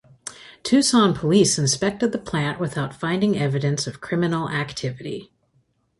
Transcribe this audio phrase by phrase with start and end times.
[0.63, 5.31] Tucson police inspected the plant without finding evidence of criminal activity.